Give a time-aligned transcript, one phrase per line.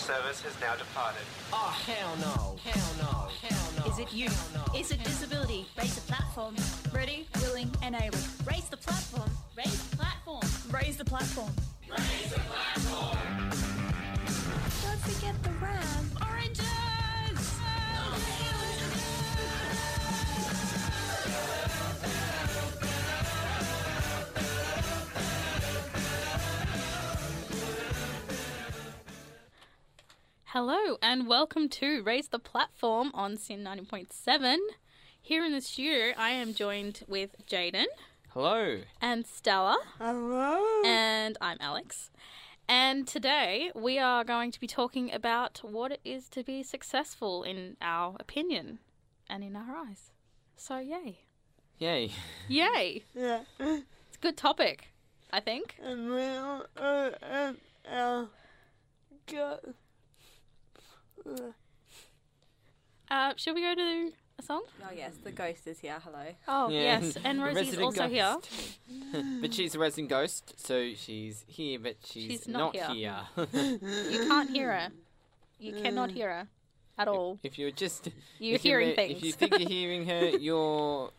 [0.00, 1.22] service has now departed.
[1.52, 2.56] Oh, hell no.
[2.64, 3.28] Hell no.
[3.46, 3.92] Hell no.
[3.92, 4.28] Is it you?
[4.28, 4.78] Hell no.
[4.78, 5.66] Is it disability?
[5.76, 6.56] Raise the platform.
[6.92, 8.18] Ready, willing, and able.
[8.46, 9.30] Raise the platform.
[9.56, 10.42] Raise the platform.
[10.72, 11.52] Raise the platform.
[11.90, 13.18] Raise the platform.
[14.82, 16.10] Don't forget the ram.
[16.22, 16.64] Oranges!
[17.62, 18.30] Oh.
[30.52, 34.56] Hello and welcome to Raise the Platform on SYN 90.7.
[35.22, 37.84] Here in the studio, I am joined with Jaden
[38.30, 38.80] Hello.
[39.00, 40.82] and Stella, Hello.
[40.84, 42.10] and I'm Alex.
[42.68, 47.44] And today we are going to be talking about what it is to be successful
[47.44, 48.80] in our opinion
[49.28, 50.10] and in our eyes.
[50.56, 51.20] So, yay.
[51.78, 52.10] Yay.
[52.48, 53.04] Yay!
[53.14, 53.42] Yeah.
[53.60, 54.88] It's a good topic,
[55.32, 55.76] I think.
[55.80, 57.10] And we'll, uh,
[59.26, 59.58] go.
[59.66, 59.72] Uh,
[63.10, 64.62] Uh, shall we go to a song?
[64.82, 65.96] Oh yes, the ghost is here.
[66.04, 66.24] Hello.
[66.48, 67.00] Oh, Yeah.
[67.00, 67.16] yes.
[67.24, 68.34] And The Rosie's resident also here.
[68.34, 68.78] ghost.
[69.40, 72.88] but she's a resident ghost, so she's here, but she's, She's not here.
[72.88, 73.16] here.
[74.10, 74.88] You can't hear her.
[75.58, 76.48] You cannot hear her
[76.98, 77.38] at all.
[77.42, 78.08] if you're just
[78.38, 79.18] You're if hearing re- things.
[79.18, 81.10] If you think you're hearing her, you're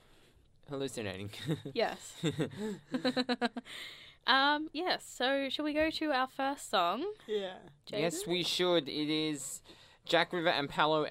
[0.70, 1.30] hallucinating.
[1.74, 2.14] Yes.
[4.26, 5.04] um, yes.
[5.06, 7.04] So, shall we go to our first song?
[7.28, 7.56] yeah.
[7.88, 8.88] yes, we should.
[8.88, 9.62] It is
[10.12, 11.08] Jack River and Palo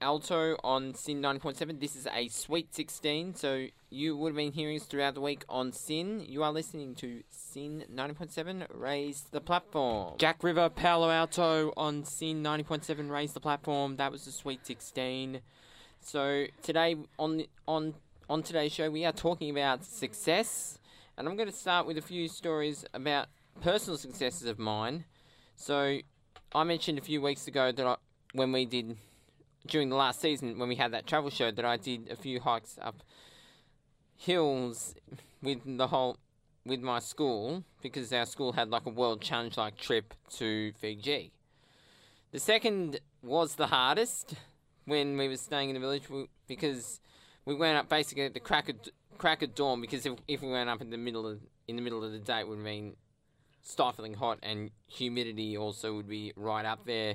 [0.00, 1.80] Alto on SYN 9.7.
[1.80, 5.44] This is a Sweet 16, so you would have been hearing us throughout the week
[5.48, 6.24] on SYN.
[6.28, 10.14] You are listening to SYN 90.7, Raise the Platform.
[10.18, 13.96] Jack River, Palo Alto on SYN 90.7, Raise the Platform.
[13.96, 15.40] That was the Sweet 16.
[16.00, 17.94] So today on on
[18.30, 20.78] on today's show, we are talking about success,
[21.18, 23.26] and I'm going to start with a few stories about
[23.60, 25.04] personal successes of mine.
[25.56, 25.98] So
[26.54, 27.96] I mentioned a few weeks ago that I,
[28.32, 28.96] when we did
[29.66, 32.40] during the last season when we had that travel show that I did a few
[32.40, 33.02] hikes up
[34.16, 34.94] hills
[35.42, 36.16] with the whole
[36.64, 41.32] with my school because our school had like a world challenge like trip to Fiji.
[42.32, 44.34] The second was the hardest
[44.84, 46.04] when we were staying in the village
[46.48, 47.00] because
[47.44, 48.76] we went up basically at the crack of
[49.16, 51.82] crack of dawn because if, if we went up in the middle of in the
[51.82, 52.94] middle of the day it would mean
[53.62, 57.14] stifling hot and humidity also would be right up there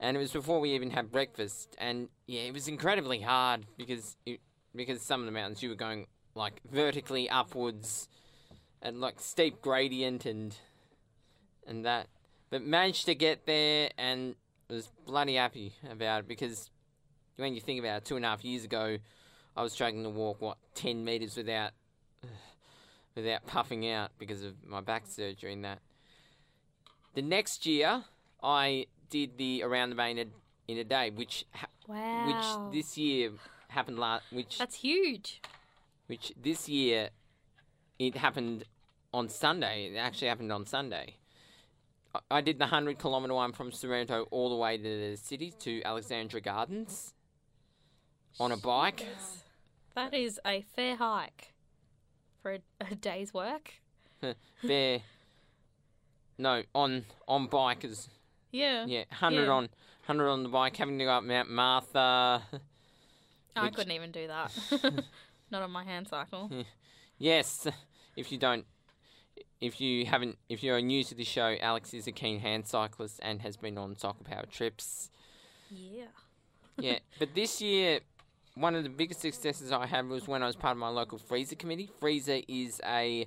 [0.00, 1.74] and it was before we even had breakfast.
[1.78, 4.40] And yeah it was incredibly hard because it,
[4.74, 8.08] because some of the mountains you were going like vertically upwards
[8.80, 10.56] and like steep gradient and
[11.66, 12.08] and that.
[12.50, 14.34] But managed to get there and
[14.68, 16.70] was bloody happy about it because
[17.36, 18.98] when you think about it two and a half years ago
[19.56, 21.72] I was struggling to walk what 10 meters without
[23.14, 25.80] without puffing out because of my back surgery and that.
[27.14, 28.04] The next year
[28.42, 32.26] I did the around the main in a, in a day which ha- Wow.
[32.70, 33.32] which this year
[33.68, 35.40] happened last which That's huge.
[36.06, 37.10] which this year
[37.98, 38.64] it happened
[39.12, 39.90] on Sunday.
[39.92, 41.16] It actually happened on Sunday.
[42.14, 45.50] I- I did the 100 kilometre one from Sorrento all the way to the city
[45.60, 47.12] to Alexandra Gardens
[48.40, 49.06] on a bike.
[49.94, 51.52] That is a fair hike
[52.40, 53.74] for a, a day's work.
[54.62, 55.00] there.
[56.38, 58.08] No, on on bike is
[58.52, 58.84] Yeah.
[58.86, 59.50] yeah, 100 Yeah.
[59.50, 59.62] on
[60.06, 62.42] 100 on the bike having to go up Mount Martha.
[63.56, 64.52] I which- couldn't even do that.
[65.50, 66.50] Not on my hand cycle.
[67.18, 67.66] Yes,
[68.16, 68.64] if you don't
[69.60, 73.20] if you haven't if you're new to the show, Alex is a keen hand cyclist
[73.22, 75.10] and has been on cycle power trips.
[75.70, 76.04] Yeah.
[76.78, 78.00] yeah, but this year,
[78.54, 81.18] one of the biggest successes I had was when I was part of my local
[81.18, 81.90] FReeZA committee.
[82.00, 83.26] FReeZA is a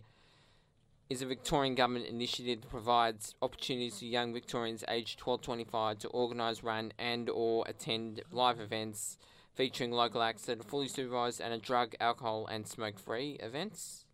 [1.10, 6.00] is a Victorian government initiative that provides opportunities for young Victorians aged 12 to 25
[6.00, 9.18] to organise, run and or attend live events
[9.54, 14.06] featuring local acts that are fully supervised and are drug, alcohol and smoke-free events.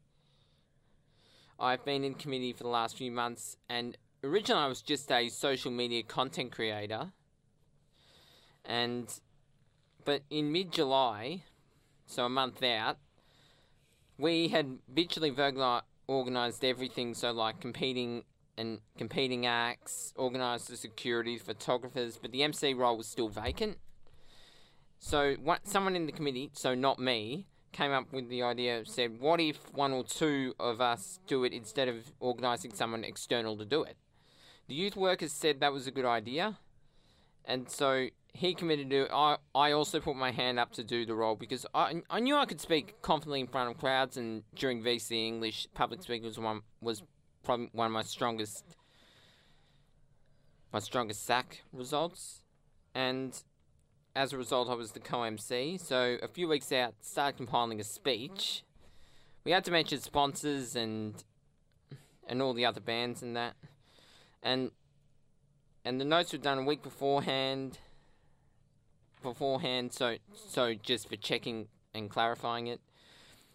[1.60, 5.30] I've been in committee for the last few months and originally I was just a
[5.30, 7.12] social media content creator
[8.66, 9.08] and
[10.04, 11.44] but in mid July,
[12.06, 12.98] so a month out,
[14.18, 15.30] we had virtually
[16.12, 17.14] organised everything.
[17.14, 18.24] So like competing
[18.58, 23.78] and competing acts, organised the security, photographers, but the MC role was still vacant.
[25.00, 28.84] So what, someone in the committee, so not me, came up with the idea.
[28.86, 33.58] Said, what if one or two of us do it instead of organising someone external
[33.58, 33.96] to do it?
[34.68, 36.60] The youth workers said that was a good idea,
[37.46, 39.12] and so he committed to it.
[39.14, 42.36] I, I also put my hand up to do the role because I, I knew
[42.36, 46.40] I could speak confidently in front of crowds, and during VCE English, public speaking was
[46.40, 47.04] one was
[47.44, 48.64] probably one of my strongest
[50.72, 52.44] my strongest SAC results,
[52.96, 53.44] and
[54.16, 55.78] as a result, I was the co-MC.
[55.78, 58.64] So a few weeks out, started compiling a speech.
[59.44, 61.24] We had to mention sponsors and
[62.28, 63.56] and all the other bands and that,
[64.42, 64.72] and
[65.84, 67.80] and the notes were done a week beforehand.
[69.22, 72.82] Beforehand, so so just for checking and clarifying it.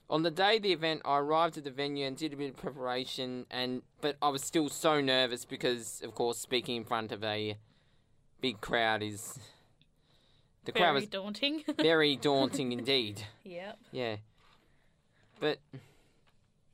[0.08, 2.50] On the day of the event, I arrived at the venue and did a bit
[2.50, 7.10] of preparation, and but I was still so nervous because, of course, speaking in front
[7.10, 7.56] of a
[8.40, 9.38] big crowd is
[10.64, 11.64] the crowd Very was daunting.
[11.78, 13.24] very daunting indeed.
[13.44, 13.78] yep.
[13.90, 14.16] Yeah,
[15.40, 15.58] but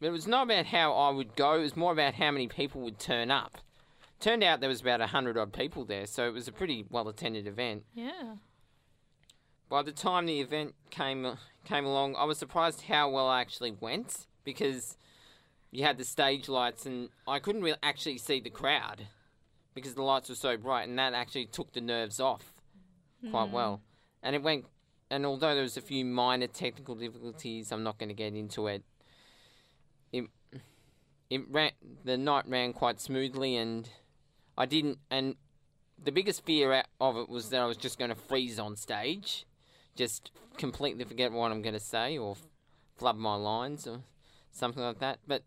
[0.01, 1.55] but it was not about how I would go.
[1.55, 3.59] It was more about how many people would turn up.
[4.23, 6.85] Turned out there was about a hundred odd people there, so it was a pretty
[6.89, 7.83] well attended event.
[7.93, 8.37] Yeah.
[9.69, 11.35] By the time the event came uh,
[11.65, 14.97] came along, I was surprised how well I actually went because
[15.73, 19.09] you had the stage lights and I couldn't really actually see the crowd
[19.75, 22.53] because the lights were so bright, and that actually took the nerves off
[23.29, 23.53] quite mm.
[23.53, 23.81] well.
[24.23, 24.67] And it went.
[25.11, 28.69] And although there was a few minor technical difficulties, I'm not going to get into
[28.69, 28.85] it.
[30.13, 30.27] It
[31.29, 31.73] it ran.
[32.05, 33.91] The night ran quite smoothly, and
[34.57, 34.99] I didn't.
[35.11, 35.37] And
[36.03, 39.47] the biggest fear of it was that I was just going to freeze on stage,
[39.97, 42.37] just completely forget what I'm going to say or
[42.97, 44.01] flub my lines or
[44.51, 45.19] something like that.
[45.27, 45.43] But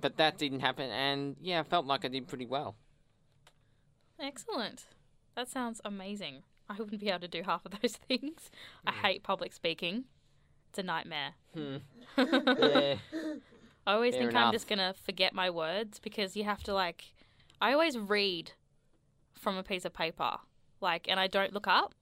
[0.00, 2.76] but that didn't happen, and yeah, I felt like I did pretty well.
[4.18, 4.86] Excellent.
[5.34, 6.42] That sounds amazing.
[6.68, 8.50] I wouldn't be able to do half of those things.
[8.86, 10.04] I hate public speaking.
[10.70, 11.34] It's a nightmare.
[11.54, 11.76] Hmm.
[12.18, 12.94] yeah.
[13.86, 17.04] I always Fair think I'm just gonna forget my words because you have to like.
[17.60, 18.52] I always read
[19.34, 20.38] from a piece of paper,
[20.80, 21.94] like, and I don't look up.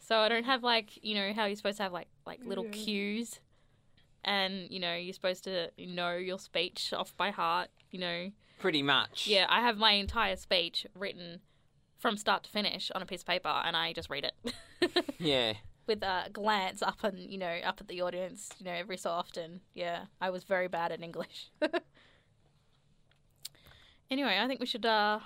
[0.00, 2.64] So I don't have like you know how you're supposed to have like like little
[2.64, 3.40] cues,
[4.24, 7.68] and you know you're supposed to know your speech off by heart.
[7.90, 9.26] You know, Pretty much.
[9.26, 11.40] yeah, I have my entire speech written
[11.98, 14.54] from start to finish on a piece of paper, and I just read it.
[15.18, 15.54] Yeah.
[15.88, 19.10] with a glance up and you know up at the audience you know every so
[19.10, 21.50] often yeah i was very bad at english
[24.10, 25.18] anyway i think we should uh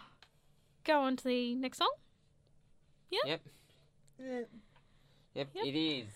[0.84, 1.92] go on to the next song
[3.10, 3.40] Yep.
[4.18, 4.40] Yeah.
[5.34, 5.64] Yep, Yep.
[5.66, 6.06] it is.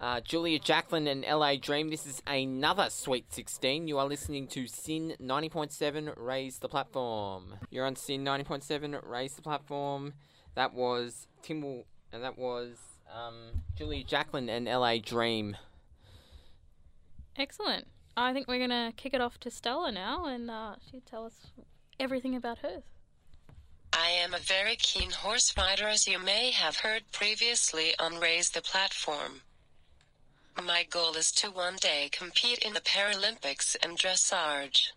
[0.00, 1.90] Uh, Julia Jacklin and LA Dream.
[1.90, 3.86] This is another Sweet 16.
[3.86, 7.56] You are listening to SYN 90.7 Raise the Platform.
[7.70, 10.14] You're on SYN 90.7 Raise the Platform.
[10.54, 12.78] That was Timble, and that was
[13.14, 15.56] um, Julia Jacklin and LA Dream.
[17.36, 21.24] excellent i think we're gonna kick it off to stella now and uh she'll tell
[21.26, 21.34] us
[21.98, 22.82] everything about hers
[23.96, 28.50] I am a very keen horse rider, as you may have heard previously on Raise
[28.50, 29.42] the Platform.
[30.60, 34.90] My goal is to one day compete in the Paralympics and dressage.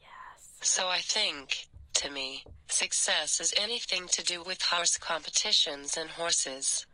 [0.00, 6.10] yes So I think, to me, success is anything to do with horse competitions and
[6.10, 6.86] horses.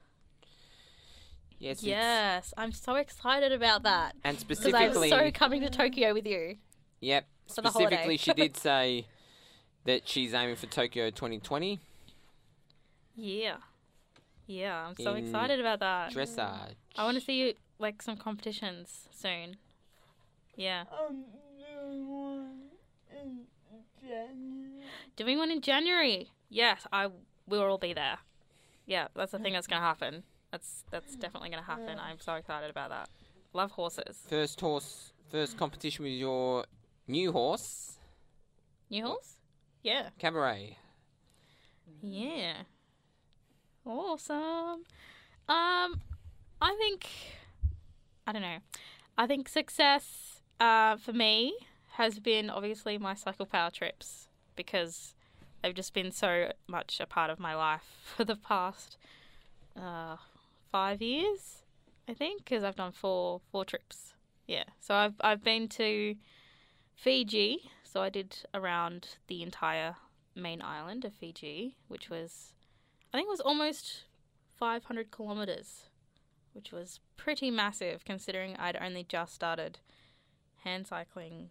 [1.58, 1.78] Yes.
[1.78, 6.26] it's- yes i'm so excited about that And specifically, i'm so coming to tokyo with
[6.26, 6.56] you
[7.00, 7.26] yep.
[7.48, 7.70] for the.
[7.70, 9.06] Specifically, she did say
[9.84, 11.78] that she's aiming for Tokyo 2020
[13.14, 13.56] yeah
[14.46, 16.74] yeah i'm so In excited about that dressage.
[16.96, 19.56] I want to see you like some competitions soon.
[20.56, 21.24] Yeah, Um,
[21.58, 22.70] there one
[23.12, 23.40] in
[24.00, 24.82] January.
[25.14, 26.30] doing one in January.
[26.48, 27.08] Yes, I
[27.46, 28.18] we will all be there.
[28.86, 30.22] Yeah, that's the thing that's gonna happen.
[30.56, 31.98] That's that's definitely gonna happen.
[31.98, 33.10] I'm so excited about that.
[33.52, 34.22] Love horses.
[34.26, 36.64] First horse, first competition with your
[37.06, 37.98] new horse,
[38.88, 39.36] New horse?
[39.82, 40.08] Yeah.
[40.18, 40.78] Cabaret.
[42.00, 42.62] Yeah.
[43.84, 44.84] Awesome.
[45.46, 46.00] Um,
[46.62, 47.06] I think
[48.26, 48.60] I don't know.
[49.18, 51.54] I think success uh, for me
[51.98, 55.14] has been obviously my cycle power trips because
[55.62, 57.84] they've just been so much a part of my life
[58.16, 58.96] for the past
[59.78, 60.16] uh,
[60.70, 61.62] five years,
[62.08, 64.14] I think, because I've done four four trips.
[64.46, 66.16] Yeah, so I've I've been to
[66.94, 69.96] Fiji, so I did around the entire
[70.34, 72.52] main island of Fiji, which was
[73.12, 74.04] I think it was almost
[74.56, 75.88] 500 kilometers,
[76.52, 79.78] which was pretty massive considering I'd only just started
[80.64, 81.50] hand cycling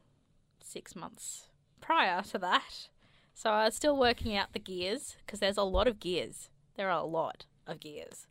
[0.61, 1.47] six months
[1.81, 2.89] prior to that.
[3.33, 6.49] So I was still working out the gears because there's a lot of gears.
[6.75, 8.27] There are a lot of gears.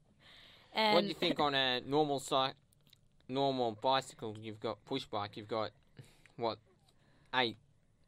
[0.75, 2.57] And what do you think on a normal cycle,
[3.29, 4.37] normal bicycle?
[4.41, 5.37] You've got push bike.
[5.37, 5.71] You've got
[6.37, 6.59] what
[7.35, 7.57] eight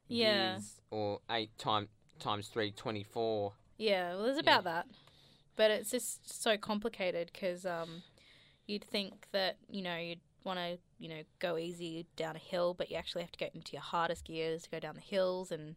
[0.09, 0.55] Yeah.
[0.55, 3.53] gears or eight time times three, 24.
[3.79, 4.87] Yeah, well, it's about that,
[5.57, 8.03] but it's just so complicated because um,
[8.67, 12.75] you'd think that you know you'd want to you know go easy down a hill,
[12.75, 15.53] but you actually have to go into your hardest gears to go down the hills,
[15.53, 15.77] and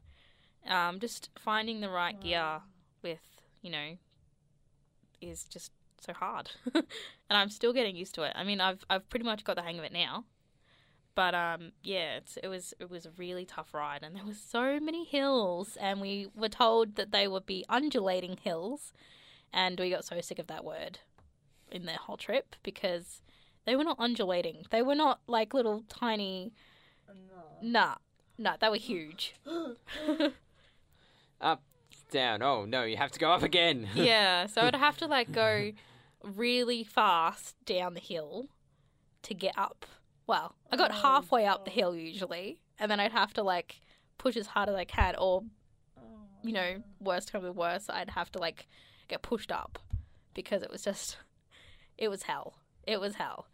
[0.67, 2.62] um, just finding the right gear
[3.01, 3.19] with,
[3.62, 3.98] you know,
[5.22, 5.72] is just
[6.06, 6.51] so hard.
[6.74, 6.86] and
[7.29, 8.34] I'm still getting used to it.
[8.36, 10.25] I mean, I've I've pretty much got the hang of it now.
[11.15, 14.34] But um yeah, it's, it was it was a really tough ride and there were
[14.34, 18.94] so many hills and we were told that they would be undulating hills
[19.51, 21.00] and we got so sick of that word
[21.72, 23.22] in the whole trip because
[23.65, 24.65] they were not undulating.
[24.70, 26.53] They were not like little tiny
[27.62, 27.96] Nah.
[28.38, 29.36] Nah, they were huge.
[31.41, 31.62] Up,
[32.12, 32.41] down.
[32.41, 33.88] Oh no, you have to go up again.
[33.96, 35.72] yeah, so I'd have to like go
[36.23, 38.49] really fast down the hill
[39.23, 39.85] to get up.
[40.27, 43.81] Well, I got halfway up the hill usually, and then I'd have to like
[44.17, 45.43] push as hard as I can, or
[46.43, 48.67] you know, worst come to worst, I'd have to like
[49.07, 49.79] get pushed up
[50.33, 51.17] because it was just,
[51.97, 52.55] it was hell.
[52.88, 53.47] It was hell,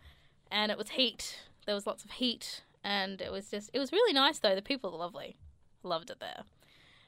[0.51, 1.39] and it was heat.
[1.65, 4.55] There was lots of heat, and it was just, it was really nice though.
[4.55, 5.37] The people are lovely.
[5.83, 6.43] Loved it there.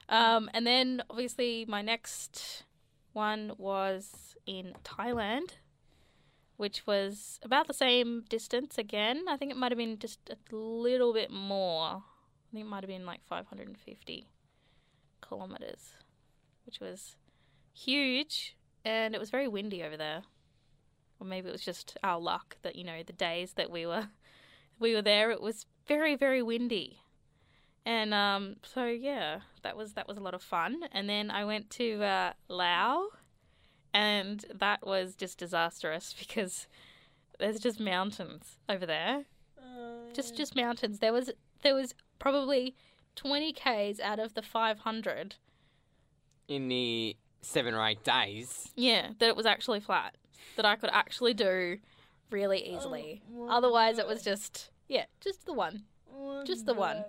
[0.10, 2.64] Um, and then obviously my next
[3.18, 5.54] one was in Thailand,
[6.56, 9.26] which was about the same distance again.
[9.28, 12.04] I think it might have been just a little bit more.
[12.04, 14.28] I think it might have been like 550
[15.20, 15.94] kilometers,
[16.68, 17.16] which was
[17.74, 18.56] huge.
[18.86, 20.22] And it was very windy over there.
[21.20, 24.10] Or maybe it was just our luck that, you know, the days that we were
[24.80, 27.00] we were there, it was very, very windy.
[27.88, 30.82] And um, so yeah, that was that was a lot of fun.
[30.92, 33.12] And then I went to uh, Laos,
[33.94, 36.68] and that was just disastrous because
[37.40, 39.24] there's just mountains over there,
[40.14, 41.00] just just mountains.
[41.00, 41.32] There was
[41.64, 42.76] there was probably
[43.16, 45.36] twenty k's out of the five hundred.
[46.50, 48.70] In the seven or eight days.
[48.76, 50.18] Yeah, that it was actually flat,
[50.58, 51.78] that I could actually do
[52.32, 53.22] really easily.
[53.48, 55.84] Otherwise, it was just yeah, just the one.
[56.46, 57.06] Just the one.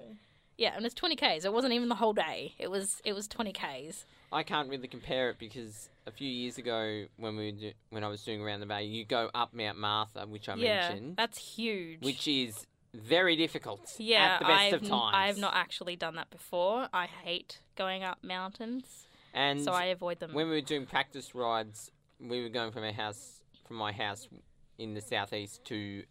[0.59, 1.45] Yeah, and it's twenty k's.
[1.45, 2.55] It wasn't even the whole day.
[2.59, 4.05] It was it was twenty k's.
[4.31, 8.05] I can't really compare it because a few years ago, when we were do, when
[8.05, 11.17] I was doing around the bay, you go up Mount Martha, which I yeah, mentioned,
[11.17, 12.01] that's huge.
[12.03, 13.95] which is very difficult.
[13.99, 15.15] yeah, at the best I've, of times.
[15.15, 16.89] I've not actually done that before.
[16.93, 20.33] I hate going up mountains, And so I avoid them.
[20.35, 24.29] when we were doing practice rides, we were going from our house, from my house
[24.77, 26.03] in the southeast to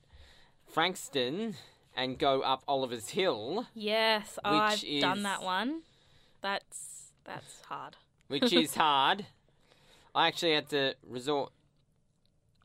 [0.71, 1.55] Frankston,
[1.97, 5.81] and go up Oliver's Hill, yes, I've which done that one.
[6.41, 7.97] That's that's hard.
[8.27, 9.25] which is hard.
[10.15, 11.51] I actually had to resort.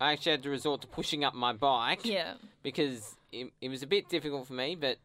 [0.00, 3.82] I actually had to resort to pushing up my bike Yeah, because it, it was
[3.82, 4.74] a bit difficult for me.
[4.74, 4.98] But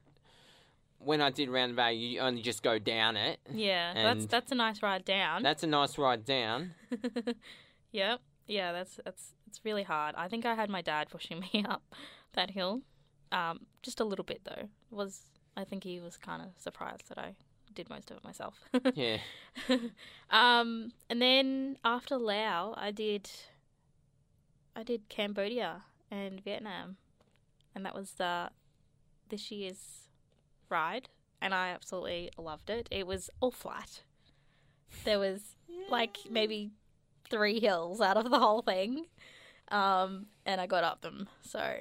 [1.00, 3.40] when I did round the you only just go down it.
[3.52, 3.94] yeah.
[3.94, 5.44] that's that's a nice ride down.
[5.44, 6.74] That's a nice ride down.
[7.92, 8.20] Yep.
[8.48, 10.14] Yeah, that's that's it's really hard.
[10.16, 11.96] I think I had my dad pushing me up
[12.34, 12.82] that hill.
[13.32, 14.70] Um, just a little bit though.
[14.92, 15.22] Was
[15.56, 17.36] I think he was kind of surprised that I
[17.74, 18.60] did most of it myself.
[18.96, 19.18] Yeah.
[20.32, 23.30] um, and then after Laos, I did
[24.76, 26.98] I did Cambodia and Vietnam,
[27.76, 28.50] and that was the
[29.30, 30.08] this year's
[30.70, 31.10] ride,
[31.42, 32.88] and I absolutely loved it.
[32.92, 34.02] It was all flat.
[35.04, 35.56] There was
[35.90, 36.72] like maybe
[37.30, 39.08] three hills out of the whole thing,
[39.70, 41.28] um, and I got up them.
[41.42, 41.80] So,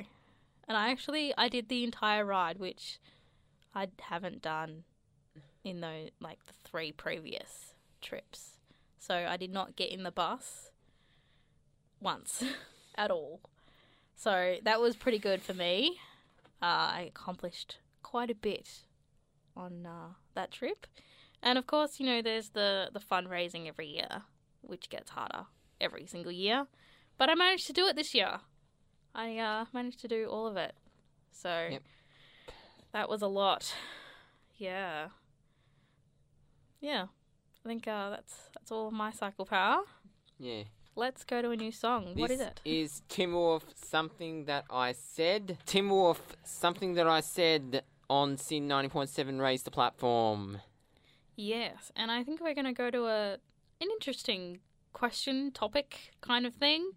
[0.68, 2.98] and I actually I did the entire ride, which
[3.74, 4.84] I haven't done
[5.64, 8.58] in those like the three previous trips.
[8.98, 10.70] So I did not get in the bus
[12.00, 12.42] once
[12.96, 13.40] at all.
[14.16, 15.98] So that was pretty good for me.
[16.62, 18.68] Uh, I accomplished quite a bit
[19.56, 20.86] on uh, that trip,
[21.42, 24.22] and of course, you know, there's the the fundraising every year,
[24.62, 25.46] which gets harder
[25.80, 26.66] every single year.
[27.18, 28.40] But I managed to do it this year.
[29.16, 30.74] I uh, managed to do all of it.
[31.32, 31.82] So Yep.
[32.92, 33.74] that was a lot.
[34.56, 35.08] Yeah.
[36.80, 37.06] Yeah.
[37.64, 39.80] I think uh, that's that's all of my cycle power.
[40.38, 40.64] Yeah.
[40.94, 42.14] Let's go to a new song.
[42.14, 42.60] what is This it?
[42.64, 45.58] Is Timberwolf something that I said?
[45.66, 50.60] Timberwolf something that I said on SYN 90.7 Raise the Platform.
[51.34, 53.32] Yes, and I think we're going to go to a
[53.80, 54.60] an interesting
[54.94, 56.92] question topic kind of thing.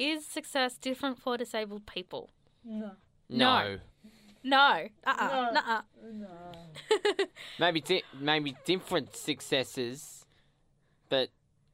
[0.00, 2.30] Is success different for disabled people?
[2.64, 2.92] No.
[3.28, 3.76] No.
[4.42, 4.88] No.
[5.06, 5.28] Uh-uh.
[5.28, 5.50] No.
[5.52, 5.82] Nuh-uh.
[6.10, 7.24] No.
[7.58, 10.24] Maybe di- maybe different successes,
[11.10, 11.28] but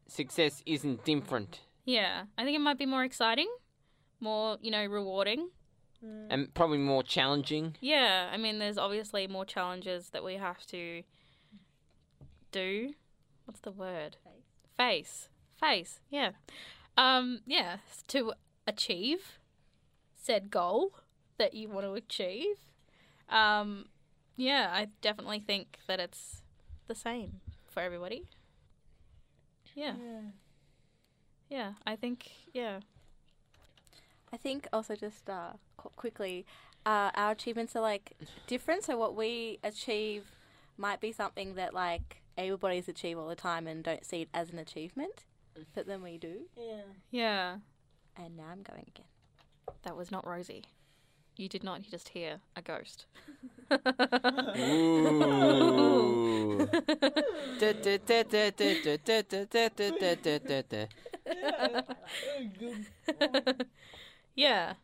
[0.09, 1.61] success isn't different.
[1.85, 3.49] Yeah, I think it might be more exciting,
[4.19, 5.51] more, you know, rewarding.
[6.05, 6.27] Mm.
[6.29, 7.77] And probably more challenging.
[7.81, 11.05] Yeah, I mean, there's obviously more challenges that we have to
[12.51, 12.91] do.
[13.45, 14.17] What's the word?
[14.77, 15.29] Face.
[15.61, 16.01] Face.
[16.11, 16.31] Yeah.
[16.97, 17.41] Um.
[17.47, 17.79] Yeah.
[18.09, 18.33] To
[18.67, 19.39] achieve
[20.17, 20.93] said goal
[21.39, 22.57] that you want to achieve.
[23.29, 23.87] Um.
[24.37, 26.43] Yeah, I definitely think that it's
[26.89, 28.25] the same for everybody.
[29.75, 29.95] Yeah.
[31.49, 32.81] Yeah, I think yeah.
[34.33, 36.45] I think also just uh, qu- quickly,
[36.85, 38.13] uh, our achievements are like
[38.47, 38.85] different.
[38.85, 40.25] So what we achieve
[40.77, 44.29] might be something that like able bodies achieve all the time and don't see it
[44.35, 45.25] as an achievement,
[45.75, 46.41] but then we do.
[46.57, 46.83] Yeah.
[47.11, 47.57] Yeah.
[48.17, 49.07] And now I'm going again.
[49.83, 50.65] That was not Rosie.
[51.37, 53.07] You did not just hear a ghost.
[54.59, 56.69] Ooh.
[64.37, 64.75] Yeah.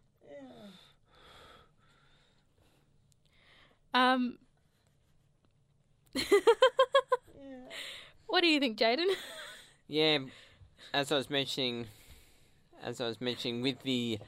[3.94, 4.38] Um.
[8.26, 9.06] what do you think, Jaden?
[9.88, 10.18] Yeah,
[10.92, 11.86] as I was mentioning,
[12.82, 14.18] as I was mentioning with the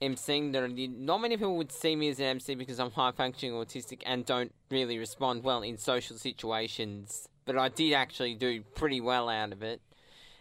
[0.00, 3.54] emceeing, there not many people would see me as an MC because I'm high functioning
[3.54, 7.28] autistic and don't really respond well in social situations.
[7.44, 9.80] But I did actually do pretty well out of it.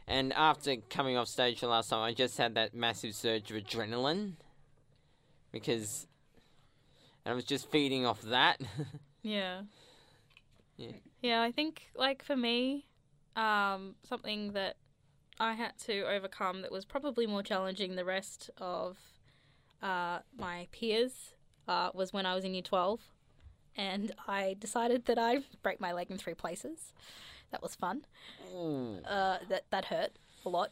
[0.08, 3.58] And after coming off stage the last time, I just had that massive surge of
[3.58, 4.34] adrenaline
[5.52, 6.08] because,
[7.26, 8.60] and I was just feeding off that.
[9.24, 9.64] Yeah.
[10.78, 10.92] Yeah.
[11.22, 12.86] Yeah, I think like for me,
[13.36, 14.78] um, something that
[15.40, 18.98] I had to overcome that was probably more challenging the rest of
[19.82, 21.34] uh, my peers
[21.68, 23.02] uh, was when I was in year twelve,
[23.76, 26.94] and I decided that I'd break my leg in three places.
[27.52, 28.06] That was fun.
[28.54, 30.12] Ooh, Uh, that that hurt
[30.46, 30.72] a lot.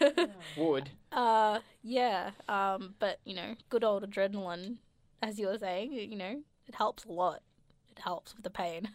[0.56, 0.90] would.
[1.12, 2.30] Uh, yeah.
[2.48, 4.76] Um, but you know, good old adrenaline,
[5.22, 7.42] as you were saying, you know, it helps a lot.
[7.90, 8.88] It helps with the pain.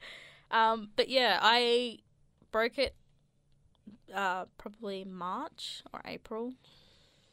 [0.50, 1.98] um, but yeah, I
[2.50, 2.94] broke it.
[4.14, 6.52] Uh, probably March or April,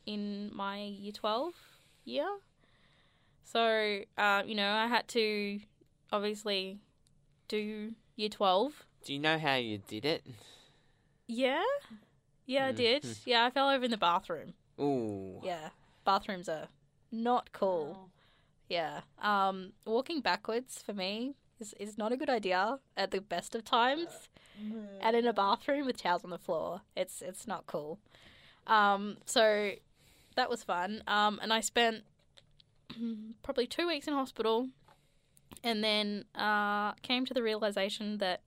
[0.06, 1.54] in my year twelve
[2.06, 2.28] year.
[3.44, 5.60] So, uh, you know, I had to
[6.12, 6.80] obviously
[7.48, 8.86] do year twelve.
[9.04, 10.24] Do you know how you did it?
[11.28, 11.64] Yeah,
[12.46, 13.04] yeah, I did.
[13.04, 13.18] Mhm.
[13.26, 14.54] Yeah, I fell over in the bathroom.
[14.80, 15.42] Ooh.
[15.44, 15.70] Yeah,
[16.06, 16.68] bathrooms are
[17.12, 18.10] not cool.
[18.68, 19.02] Yeah.
[19.22, 23.63] Um, walking backwards for me is, is not a good idea at the best of
[23.63, 24.30] times.
[25.02, 28.00] And in a bathroom with towels on the floor, it's it's not cool.
[28.67, 29.72] Um, so
[30.36, 31.04] that was fun.
[31.08, 32.04] Um, and I spent
[33.43, 34.67] probably two weeks in hospital,
[35.63, 38.41] and then uh, came to the realization that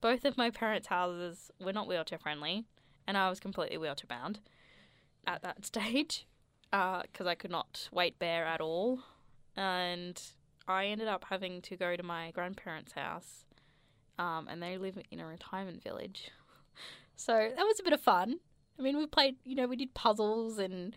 [0.00, 2.64] both of my parents' houses were not wheelchair friendly,
[3.06, 4.40] and I was completely wheelchair bound
[5.26, 6.26] at that stage
[6.70, 9.00] because I could not weight bear at all,
[9.56, 10.20] and
[10.68, 13.44] I ended up having to go to my grandparents' house,
[14.18, 16.30] um, and they live in a retirement village.
[17.14, 18.40] So that was a bit of fun.
[18.78, 20.96] I mean, we played, you know, we did puzzles and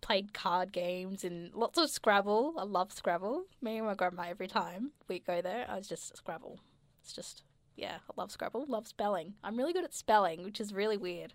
[0.00, 2.54] played card games and lots of Scrabble.
[2.58, 3.44] I love Scrabble.
[3.60, 6.60] Me and my grandma every time we go there, I was just Scrabble.
[7.02, 7.42] It's just,
[7.76, 8.66] yeah, I love Scrabble.
[8.68, 9.34] Love spelling.
[9.42, 11.32] I'm really good at spelling, which is really weird.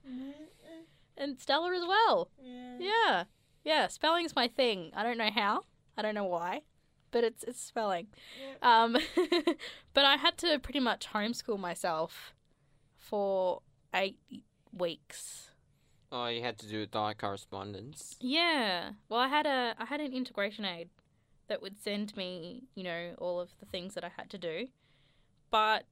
[1.18, 2.30] And Stella as well.
[2.80, 3.24] Yeah.
[3.66, 4.92] Yeah, spelling's my thing.
[4.96, 5.64] I don't know how.
[5.98, 6.62] I don't know why.
[7.14, 8.08] But it's it's spelling.
[8.62, 8.98] Um
[9.94, 12.34] but I had to pretty much homeschool myself
[12.98, 13.62] for
[13.94, 14.18] 8
[14.76, 15.52] weeks.
[16.12, 18.18] Oh, you had to do a diet correspondence.
[18.20, 18.92] Yeah.
[19.08, 20.90] Well, I had a I had an integration aid
[21.48, 24.68] that would send me, you know, all of the things that I had to do.
[25.52, 25.86] But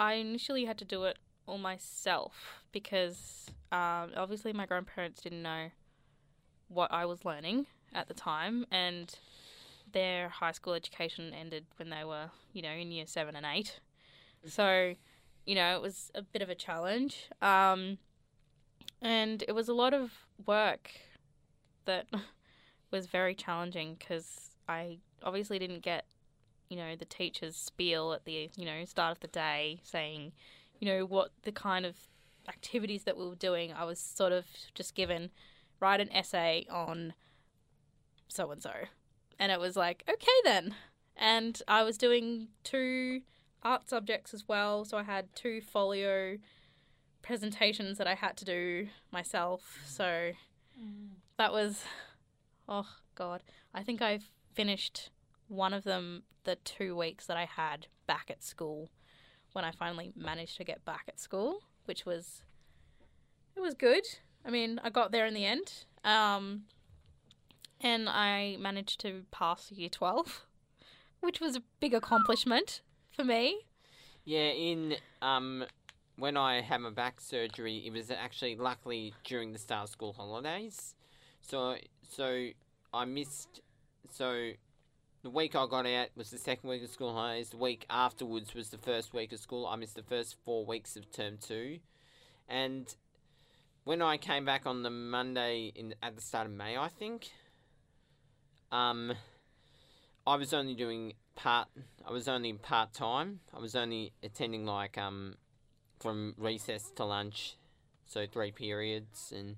[0.00, 5.70] I initially had to do it all myself because um, obviously my grandparents didn't know
[6.68, 9.14] what I was learning at the time, and
[9.92, 13.80] their high school education ended when they were, you know, in year seven and eight.
[14.46, 14.94] So,
[15.46, 17.28] you know, it was a bit of a challenge.
[17.40, 17.98] Um,
[19.00, 20.12] and it was a lot of
[20.46, 20.90] work
[21.84, 22.06] that
[22.90, 26.06] was very challenging because I obviously didn't get,
[26.68, 30.32] you know, the teacher's spiel at the, you know, start of the day saying,
[30.78, 31.96] you know, what the kind of
[32.48, 33.72] activities that we were doing.
[33.72, 35.30] I was sort of just given
[35.80, 37.14] write an essay on
[38.28, 38.72] so and so.
[39.42, 40.76] And it was like, okay then.
[41.16, 43.22] And I was doing two
[43.64, 44.84] art subjects as well.
[44.84, 46.38] So I had two folio
[47.22, 49.80] presentations that I had to do myself.
[49.84, 50.30] So
[51.38, 51.82] that was,
[52.68, 53.42] oh God.
[53.74, 54.20] I think I
[54.54, 55.10] finished
[55.48, 58.90] one of them the two weeks that I had back at school
[59.54, 62.44] when I finally managed to get back at school, which was,
[63.56, 64.04] it was good.
[64.44, 65.84] I mean, I got there in the end.
[66.04, 66.66] Um,
[67.82, 70.46] and I managed to pass year 12,
[71.20, 73.62] which was a big accomplishment for me.
[74.24, 75.64] Yeah, in um
[76.16, 80.12] when I had my back surgery, it was actually luckily during the start of school
[80.12, 80.94] holidays.
[81.40, 81.76] So
[82.08, 82.48] so
[82.94, 83.60] I missed
[84.10, 84.52] so
[85.22, 87.50] the week I got out was the second week of school holidays.
[87.50, 89.66] The week afterwards was the first week of school.
[89.66, 91.78] I missed the first four weeks of term two.
[92.48, 92.94] And
[93.84, 97.30] when I came back on the Monday in at the start of May, I think,
[98.72, 99.12] um,
[100.26, 101.68] I was only doing part.
[102.06, 103.40] I was only part time.
[103.54, 105.36] I was only attending like um,
[106.00, 107.56] from recess to lunch,
[108.06, 109.56] so three periods, and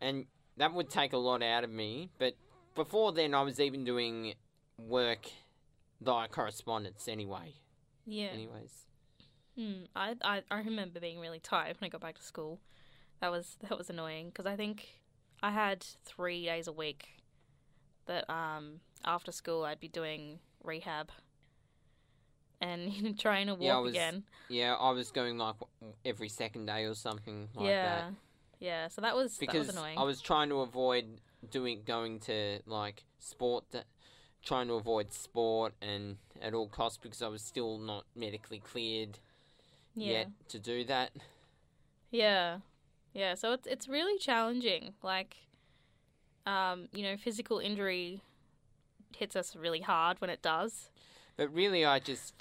[0.00, 0.26] and
[0.56, 2.08] that would take a lot out of me.
[2.18, 2.34] But
[2.74, 4.34] before then, I was even doing
[4.78, 5.26] work
[6.00, 7.54] via correspondence anyway.
[8.06, 8.28] Yeah.
[8.32, 8.86] Anyways,
[9.56, 9.84] Hmm.
[9.94, 12.58] I, I I remember being really tired when I got back to school.
[13.20, 14.88] That was that was annoying because I think
[15.42, 17.21] I had three days a week
[18.06, 21.10] that um after school I'd be doing rehab
[22.60, 24.24] and you know, trying to walk Yeah, I was- again.
[24.48, 25.56] yeah, I was going like
[26.04, 27.84] every second day or something like yeah.
[27.86, 28.14] that.
[28.60, 28.88] Yeah.
[28.88, 29.98] So that was that because was annoying.
[29.98, 33.86] I was trying to avoid doing going to like sport, that,
[34.44, 39.18] trying to avoid sport and at all costs because I was still not medically cleared
[39.94, 40.12] yeah.
[40.12, 41.10] yet to do that.
[42.12, 42.58] Yeah.
[43.14, 44.94] Yeah, so it's it's really challenging.
[45.02, 45.36] Like
[46.46, 48.22] um, you know, physical injury
[49.16, 50.90] hits us really hard when it does.
[51.36, 52.34] But really, I just,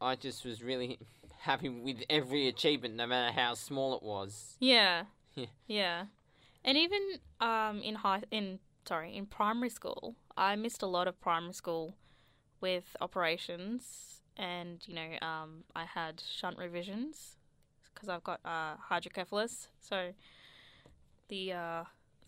[0.00, 0.98] I just was really
[1.40, 4.56] happy with every achievement, no matter how small it was.
[4.60, 5.04] Yeah.
[5.36, 5.46] Yeah.
[5.66, 6.04] Yeah.
[6.64, 7.00] And even
[7.40, 11.96] um in high in sorry, in primary school, I missed a lot of primary school
[12.60, 17.36] with operations and you know, um I had shunt revisions
[17.92, 19.66] because I've got uh hydrocephalus.
[19.80, 20.12] So
[21.28, 21.84] the uh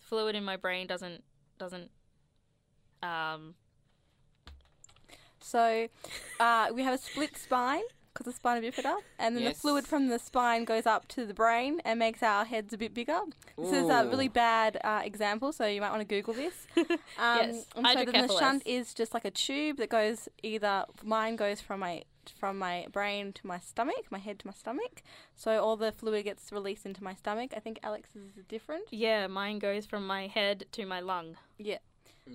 [0.07, 1.23] fluid in my brain doesn't
[1.57, 1.89] doesn't
[3.03, 3.55] um
[5.39, 5.87] So
[6.39, 9.55] uh, we have a split spine because of spina bifida, and then Yes.
[9.55, 12.77] the fluid from the spine goes up to the brain and makes our heads a
[12.77, 13.19] bit bigger.
[13.57, 16.67] This is a really bad uh, example, so you might want to Google this.
[17.19, 20.85] Um, Yes, and so then the shunt is just like a tube that goes either
[21.03, 22.03] mine goes from my
[22.39, 25.01] from my brain to my stomach, my head to my stomach.
[25.35, 27.53] So all the fluid gets released into my stomach.
[27.55, 28.85] I think Alex's is different.
[28.91, 31.37] yeah, mine goes from my head to my lung.
[31.57, 31.77] Yeah.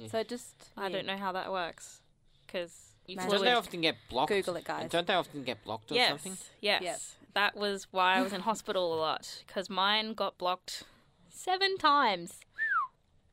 [0.08, 0.96] So it just I yeah.
[0.96, 2.00] don't know how that works
[2.46, 2.88] because.
[3.08, 4.30] Don't they often get blocked?
[4.30, 4.88] Google it, guys.
[4.88, 6.38] Don't they often get blocked or yes, something?
[6.60, 6.82] Yes.
[6.82, 7.00] Yep.
[7.34, 10.84] That was why I was in hospital a lot because mine got blocked
[11.28, 12.38] seven times.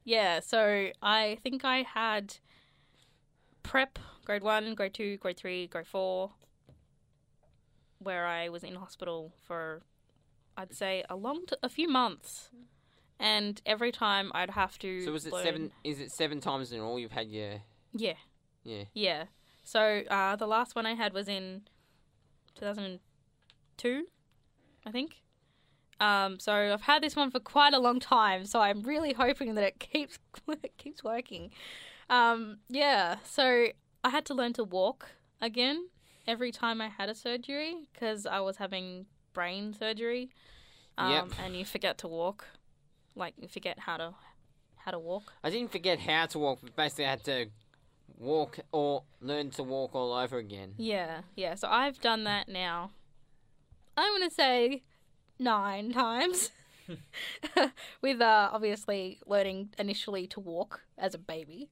[0.04, 2.38] Yeah, so I think I had
[3.62, 6.32] prep grade one, grade two, grade three, grade four,
[8.00, 9.82] where I was in hospital for,
[10.58, 12.50] I'd say, a long, t- a few months.
[13.20, 15.02] And every time I'd have to.
[15.02, 15.72] So was it learn- seven?
[15.84, 17.62] Is it seven times in all you've had your?
[17.94, 18.14] Yeah.
[18.64, 18.84] Yeah.
[18.94, 19.24] Yeah.
[19.64, 21.64] So uh, the last one I had was in
[22.56, 24.06] 2002,
[24.86, 25.22] I think.
[26.00, 28.46] Um, so I've had this one for quite a long time.
[28.46, 31.52] So I'm really hoping that it keeps it keeps working.
[32.10, 33.18] Um, yeah.
[33.24, 33.68] So
[34.04, 35.10] I had to learn to walk
[35.42, 35.90] again
[36.30, 40.30] every time I had a surgery because I was having brain surgery.
[40.98, 41.28] Um, Yep.
[41.44, 42.46] And you forget to walk,
[43.16, 44.14] like you forget how to
[44.76, 45.34] how to walk.
[45.44, 47.48] I didn't forget how to walk, but basically I had to
[48.18, 50.74] walk or learn to walk all over again.
[50.78, 51.56] Yeah, yeah.
[51.56, 52.92] So I've done that now.
[53.98, 54.84] I'm gonna say
[55.40, 56.52] nine times.
[58.02, 61.70] With uh, obviously learning initially to walk as a baby,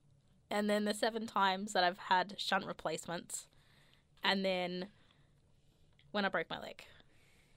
[0.51, 3.47] and then the seven times that I've had shunt replacements,
[4.23, 4.87] and then
[6.11, 6.83] when I broke my leg,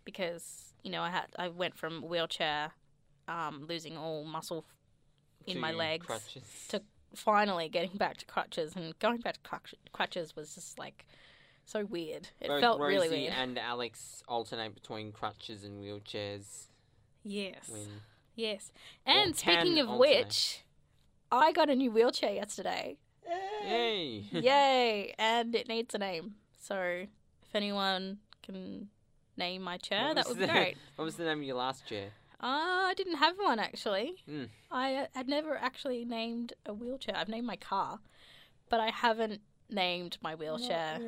[0.04, 2.72] because you know I had I went from wheelchair,
[3.28, 4.64] um, losing all muscle
[5.46, 6.42] in To my legs crutches.
[6.68, 6.82] to
[7.14, 11.06] finally getting back to crutches and going back to crutch- crutches was just like
[11.64, 12.28] so weird.
[12.40, 13.32] It Both felt Rosie really weird.
[13.34, 16.66] and Alex alternate between crutches and wheelchairs
[17.24, 17.68] yes.
[17.68, 17.86] when
[18.36, 18.70] Yes.
[19.04, 20.26] And speaking of alternate.
[20.26, 20.64] which,
[21.32, 22.96] I got a new wheelchair yesterday.
[23.64, 24.24] Yay!
[24.32, 25.14] Yay!
[25.18, 26.36] And it needs a name.
[26.60, 28.88] So if anyone can
[29.36, 30.76] name my chair, that was would be the- great.
[30.96, 32.10] What was the name of your last chair?
[32.42, 34.14] Uh, I didn't have one actually.
[34.28, 34.48] Mm.
[34.70, 37.16] I uh, had never actually named a wheelchair.
[37.16, 37.98] I've named my car,
[38.68, 40.98] but I haven't named my wheelchair.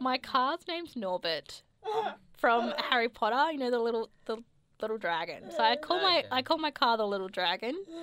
[0.00, 1.62] My car's name's Norbert
[2.36, 3.52] from Harry Potter.
[3.52, 4.38] You know the little the
[4.80, 5.50] little dragon.
[5.50, 7.76] So I call my I call my car the little dragon.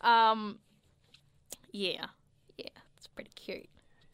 [0.00, 0.60] Um,
[1.72, 2.06] yeah,
[2.56, 3.68] yeah, it's pretty cute.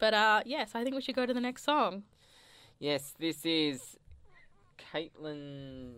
[0.05, 2.03] But uh, yes, I think we should go to the next song.
[2.77, 3.97] Yes, this is
[4.93, 5.93] Caitlin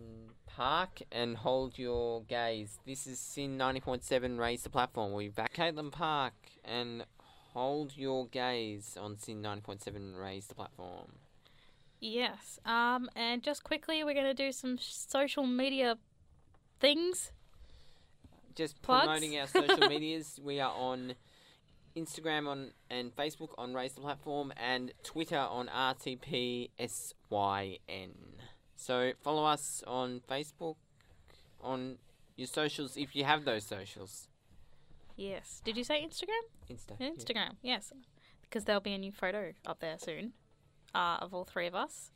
[0.46, 2.78] Park and Hold Your Gaze.
[2.86, 5.12] This is SYN 90.7 Raise the Platform.
[5.12, 5.52] We're back.
[5.52, 6.32] Caitlin Park
[6.64, 7.04] and
[7.52, 11.12] Hold Your Gaze on SYN 90.7 Raise the Platform.
[12.00, 12.58] Yes.
[12.64, 15.98] Um, and just quickly, we're gonna do some social media
[16.80, 17.30] things.
[18.54, 19.04] Just Plugs?
[19.04, 20.40] promoting our social medias.
[20.42, 21.12] We are on
[21.98, 26.70] Instagram on and Facebook on Raise the Platform and Twitter on RTPSYN.
[28.76, 30.76] So follow us on Facebook
[31.60, 31.98] on
[32.36, 34.28] your socials if you have those socials.
[35.16, 35.60] Yes.
[35.64, 36.44] Did you say Instagram?
[36.70, 36.92] Insta.
[36.98, 37.10] yeah.
[37.10, 37.92] Instagram, yes.
[38.42, 40.32] Because there'll be a new photo up there soon
[40.94, 42.12] uh, of all three of us,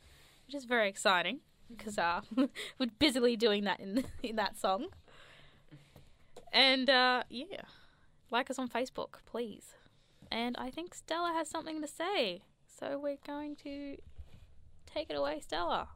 [0.46, 2.20] which is very exciting because uh,
[2.78, 4.86] we're busily doing that in in that song.
[6.52, 7.62] And uh, yeah,
[8.32, 9.74] like us on Facebook, please.
[10.30, 13.96] And I think Stella has something to say, so we're going to
[14.86, 15.88] take it away, Stella.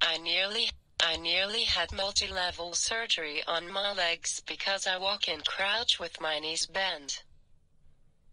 [0.00, 0.70] I nearly
[1.00, 6.38] I nearly had multi-level surgery on my legs because I walk in crouch with my
[6.38, 7.22] knees bent.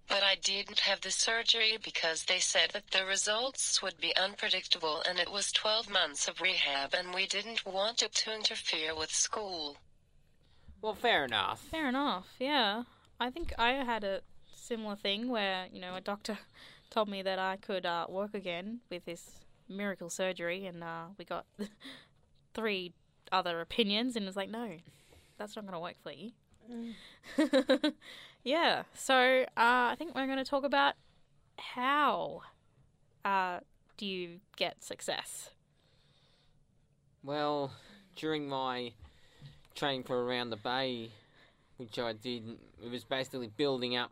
[0.07, 5.01] But I didn't have the surgery because they said that the results would be unpredictable
[5.01, 9.11] and it was 12 months of rehab and we didn't want it to interfere with
[9.11, 9.77] school.
[10.83, 11.61] Well, fair enough.
[11.71, 12.27] Fair enough.
[12.39, 12.83] Yeah,
[13.17, 14.19] I think I had a
[14.53, 16.37] similar thing where you know a doctor
[16.89, 21.23] told me that I could uh, work again with this miracle surgery, and uh, we
[21.23, 21.45] got
[22.53, 22.91] three
[23.31, 24.71] other opinions, and it was like, no,
[25.37, 26.31] that's not going to work for you.
[28.43, 28.83] yeah.
[28.93, 30.95] So uh, I think we're going to talk about
[31.57, 32.41] how
[33.23, 33.59] uh,
[33.95, 35.49] do you get success.
[37.23, 37.71] Well,
[38.17, 38.91] during my
[39.75, 41.09] training for around the bay,
[41.77, 44.11] which I did, it was basically building up.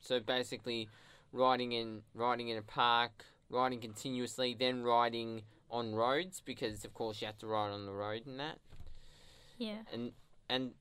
[0.00, 0.88] So basically,
[1.32, 7.20] riding in riding in a park, riding continuously, then riding on roads because of course
[7.20, 8.58] you have to ride on the road and that,
[9.58, 9.78] Yeah.
[9.92, 10.12] and
[10.48, 10.72] and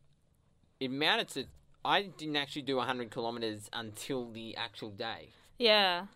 [0.80, 1.46] it amounted to.
[1.84, 5.30] I didn't actually do 100 kilometers until the actual day.
[5.58, 6.08] Yeah.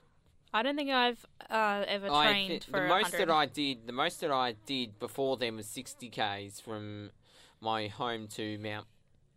[0.54, 3.20] I don't think I've uh, ever I trained for the most 100.
[3.20, 7.12] that I did, the most that I did before then was 60 k's from
[7.62, 8.88] my home to Mount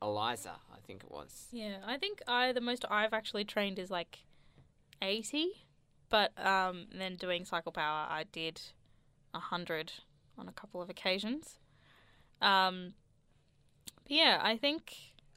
[0.03, 1.49] Eliza, I think it was.
[1.53, 4.25] Yeah, I think I the most I've actually trained is like
[5.01, 5.67] eighty,
[6.09, 8.61] but um, then doing cycle power, I did
[9.35, 9.93] hundred
[10.39, 11.59] on a couple of occasions.
[12.41, 12.95] Um,
[14.07, 14.95] yeah, I think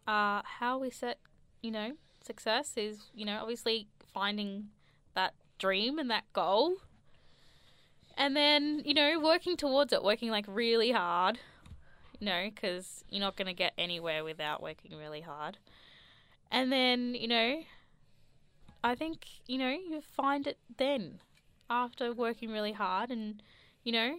[0.07, 1.19] uh, how we set,
[1.61, 4.69] you know, success is you know obviously finding
[5.15, 6.77] that dream and that goal,
[8.17, 11.39] and then you know working towards it, working like really hard.
[12.19, 15.57] Know, because you're not going to get anywhere without working really hard.
[16.51, 17.61] And then, you know,
[18.83, 21.19] I think, you know, you find it then
[21.69, 23.43] after working really hard and,
[23.83, 24.15] you know,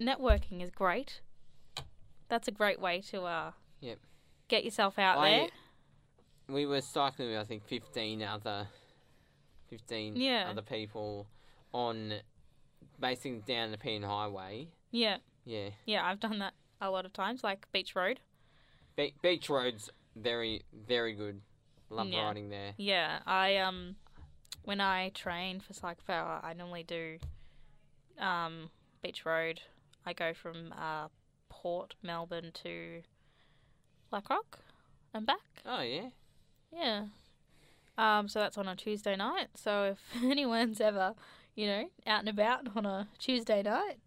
[0.00, 1.20] networking is great.
[2.28, 3.98] That's a great way to uh Yep.
[4.48, 5.48] get yourself out I- there.
[6.48, 8.68] We were cycling with I think 15 other
[9.68, 10.48] 15 Yeah.
[10.50, 11.26] other people
[11.72, 12.20] on
[13.00, 14.68] basically down the Penn Highway.
[14.90, 15.18] Yeah.
[15.46, 15.70] Yeah.
[15.86, 18.20] Yeah, I've done that a lot of times like Beach Road.
[18.96, 21.40] Be- beach roads very very good.
[21.88, 22.24] Love Yeah.
[22.26, 22.72] riding there.
[22.76, 23.96] Yeah, I um
[24.64, 27.18] when I train for Cycle Power, I normally do
[28.18, 28.70] um
[29.02, 29.60] Beach Road.
[30.04, 31.08] I go from uh
[31.48, 33.02] Port Melbourne to
[34.10, 34.58] Blackrock
[35.14, 35.62] and back.
[35.64, 36.08] Oh yeah.
[36.72, 37.04] Yeah.
[37.98, 39.48] Um so that's on a Tuesday night.
[39.54, 41.14] So if anyone's ever,
[41.54, 43.98] you know, out and about on a Tuesday night,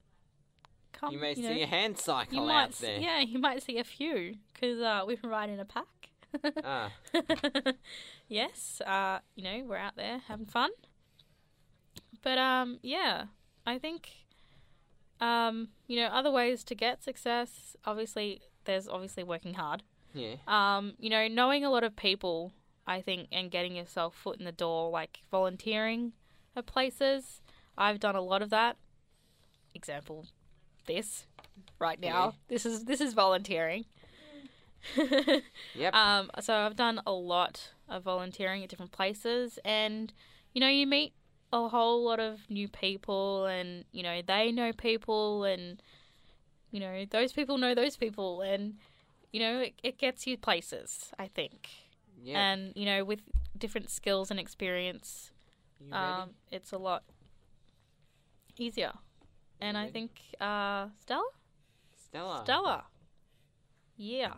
[1.00, 3.00] come You may know, see a hand you cycle might out s- there.
[3.00, 5.86] Yeah, you might see a few cuz uh we can ride in a pack.
[6.64, 6.92] Ah.
[8.28, 10.70] yes, uh, you know, we're out there having fun.
[12.22, 13.26] But um, yeah,
[13.66, 14.10] I think
[15.20, 19.84] um, you know, other ways to get success, obviously there's obviously working hard.
[20.14, 20.36] Yeah.
[20.48, 22.52] Um, you know, knowing a lot of people,
[22.88, 26.14] I think, and getting yourself foot in the door, like volunteering
[26.56, 27.42] at places.
[27.78, 28.78] I've done a lot of that.
[29.74, 30.26] Example,
[30.90, 31.26] this
[31.80, 32.26] right now.
[32.26, 32.32] Yeah.
[32.50, 33.86] This is this is volunteering.
[35.76, 35.94] Yep.
[35.94, 40.12] Um, so I've done a lot of volunteering at different places, and
[40.54, 41.14] you know, you meet
[41.54, 45.82] a whole lot of new people, and you know, they know people, and
[46.72, 48.76] you know, those people know those people, and
[49.32, 51.12] you know, it, it gets you places.
[51.20, 51.70] I think,
[52.22, 52.52] yeah.
[52.52, 53.22] and you know, with
[53.58, 55.32] different skills and experience,
[55.92, 57.04] um, it's a lot
[58.58, 58.94] easier.
[59.62, 61.24] And I think uh, Stella,
[62.08, 62.42] Stella.
[62.44, 62.84] Stella,
[63.98, 64.34] yeah.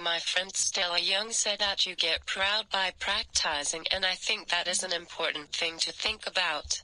[0.00, 4.68] My friend Stella Young said that you get proud by practicing, and I think that
[4.68, 6.82] is an important thing to think about.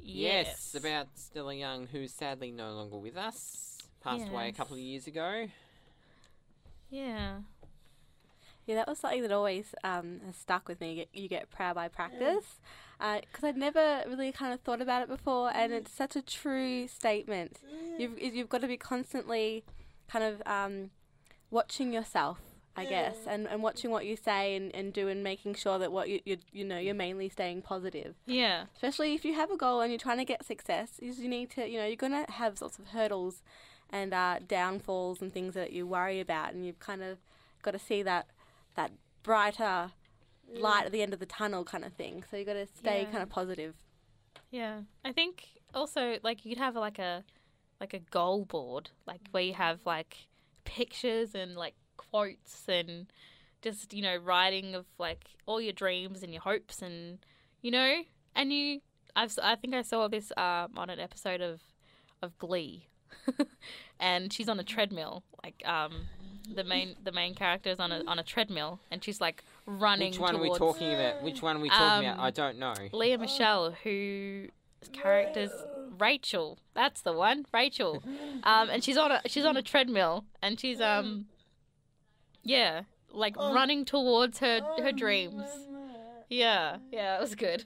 [0.00, 3.78] Yes, about Stella Young, who's sadly no longer with us.
[4.02, 5.48] Passed away a couple of years ago.
[6.90, 7.38] Yeah.
[8.66, 10.90] Yeah, that was something that always um, has stuck with me.
[10.90, 12.44] You get, you get proud by practice.
[12.98, 16.88] Because I'd never really kind of thought about it before, and it's such a true
[16.88, 17.58] statement.
[17.98, 19.64] You've, you've got to be constantly
[20.08, 20.90] kind of um,
[21.50, 22.38] watching yourself
[22.78, 25.90] I guess, and, and watching what you say and, and do and making sure that
[25.90, 28.14] what you, you you know you're mainly staying positive.
[28.24, 28.66] Yeah.
[28.76, 31.50] Especially if you have a goal and you're trying to get success, is you need
[31.50, 33.42] to you know you're gonna have lots of hurdles
[33.90, 37.18] and uh, downfalls and things that you worry about, and you've kind of
[37.62, 38.28] got to see that
[38.76, 38.92] that
[39.24, 39.90] brighter
[40.54, 42.24] light at the end of the tunnel kind of thing.
[42.30, 43.10] So you got to stay Yeah.
[43.10, 43.74] kind of positive.
[44.50, 47.24] Yeah, I think also like you'd have like a
[47.80, 50.16] like a goal board, like where you have like
[50.64, 53.06] pictures and like quotes and
[53.62, 57.18] just you know writing of like all your dreams and your hopes and
[57.60, 58.02] you know
[58.34, 58.80] and you
[59.16, 61.60] I've s- I think I saw this um, on an episode of
[62.22, 62.86] of Glee,
[64.00, 66.06] and she's on a treadmill like um.
[66.54, 70.12] The main the main character is on a on a treadmill and she's like running.
[70.12, 71.22] Which one are we talking about?
[71.22, 72.18] Which one are we talking about?
[72.18, 72.74] Um, I don't know.
[72.92, 74.48] Lea Michele, who
[74.92, 75.50] character's
[75.98, 76.58] Rachel.
[76.74, 78.02] That's the one, Rachel.
[78.44, 81.26] Um, and she's on a she's on a treadmill, and she's um,
[82.44, 82.82] yeah,
[83.12, 85.42] like running towards her her dreams.
[86.30, 87.64] Yeah, yeah, it was good.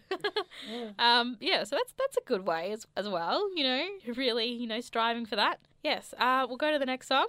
[0.99, 3.51] um, yeah, so that's that's a good way as as well.
[3.55, 5.61] You know, really, you know, striving for that.
[5.83, 6.15] Yes.
[6.19, 7.27] Uh, we'll go to the next song.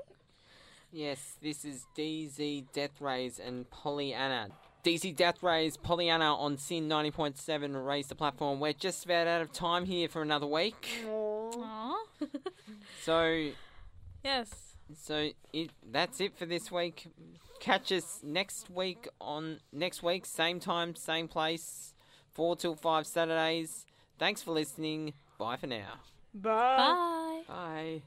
[0.96, 4.50] Yes, this is DZ Deathrays and Pollyanna.
[4.86, 8.60] DZ Deathrays, Pollyanna on SYN 90.7 raise the platform.
[8.60, 11.04] We're just about out of time here for another week.
[11.08, 11.96] Aww.
[13.02, 13.50] So,
[14.24, 14.76] yes.
[14.96, 17.08] so it, that's it for this week.
[17.60, 21.96] Catch us next week on next week, same time, same place,
[22.34, 23.88] 4 till 5 Saturdays.
[24.20, 25.14] Thanks for listening.
[25.40, 25.96] Bye for now.
[26.36, 26.78] Bye.
[26.78, 27.42] Bye.
[27.48, 28.02] Bye.